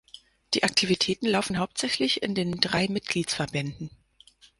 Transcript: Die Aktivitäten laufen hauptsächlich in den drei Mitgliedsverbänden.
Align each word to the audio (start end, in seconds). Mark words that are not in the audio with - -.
Die 0.55 0.63
Aktivitäten 0.63 1.27
laufen 1.27 1.59
hauptsächlich 1.59 2.23
in 2.23 2.33
den 2.33 2.53
drei 2.59 2.87
Mitgliedsverbänden. 2.87 3.91